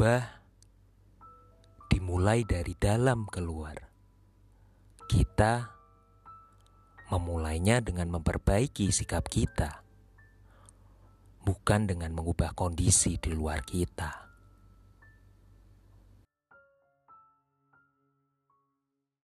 [0.00, 0.32] Berubah
[1.92, 3.76] dimulai dari dalam keluar.
[5.04, 5.68] Kita
[7.12, 9.84] memulainya dengan memperbaiki sikap kita,
[11.44, 14.29] bukan dengan mengubah kondisi di luar kita.